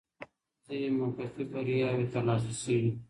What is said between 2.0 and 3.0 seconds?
ترلاسه سوې